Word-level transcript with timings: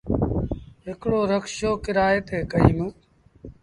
هڪڙو 0.85 1.19
رڪشو 1.31 1.71
ڪرئي 1.85 2.17
تي 2.27 2.37
ڪيٚم۔ 2.51 2.77